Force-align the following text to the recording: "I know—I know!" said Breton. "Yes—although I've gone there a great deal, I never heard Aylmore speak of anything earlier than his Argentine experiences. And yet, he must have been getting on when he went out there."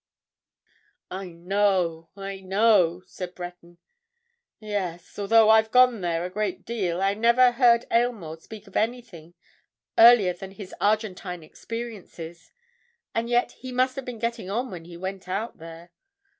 "I 1.11 1.27
know—I 1.29 2.39
know!" 2.39 3.03
said 3.05 3.35
Breton. 3.35 3.77
"Yes—although 4.59 5.51
I've 5.51 5.69
gone 5.69 6.01
there 6.01 6.25
a 6.25 6.29
great 6.31 6.65
deal, 6.65 7.03
I 7.03 7.13
never 7.13 7.51
heard 7.51 7.85
Aylmore 7.91 8.39
speak 8.41 8.65
of 8.65 8.75
anything 8.75 9.35
earlier 9.99 10.33
than 10.33 10.53
his 10.53 10.73
Argentine 10.81 11.43
experiences. 11.43 12.51
And 13.13 13.29
yet, 13.29 13.51
he 13.51 13.71
must 13.71 13.95
have 13.95 14.05
been 14.05 14.17
getting 14.17 14.49
on 14.49 14.71
when 14.71 14.85
he 14.85 14.97
went 14.97 15.29
out 15.29 15.59
there." 15.59 15.91